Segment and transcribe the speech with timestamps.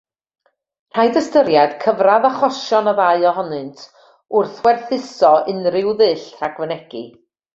[0.97, 3.83] Rhaid ystyried cyfradd achosion y ddau ohonynt
[4.39, 7.05] wrth werthuso unrhyw ddull rhagfynegi.